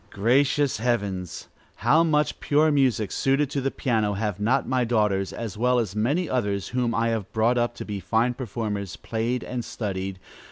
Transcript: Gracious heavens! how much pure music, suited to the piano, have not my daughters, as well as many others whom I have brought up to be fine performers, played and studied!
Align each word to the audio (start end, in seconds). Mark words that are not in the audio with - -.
Gracious 0.09 0.77
heavens! 0.77 1.47
how 1.75 2.03
much 2.03 2.39
pure 2.39 2.71
music, 2.71 3.11
suited 3.11 3.51
to 3.51 3.61
the 3.61 3.69
piano, 3.69 4.13
have 4.13 4.39
not 4.39 4.67
my 4.67 4.83
daughters, 4.83 5.31
as 5.31 5.59
well 5.59 5.77
as 5.77 5.95
many 5.95 6.27
others 6.27 6.69
whom 6.69 6.95
I 6.95 7.09
have 7.09 7.31
brought 7.31 7.59
up 7.59 7.75
to 7.75 7.85
be 7.85 7.99
fine 7.99 8.33
performers, 8.33 8.95
played 8.95 9.43
and 9.43 9.63
studied! 9.63 10.17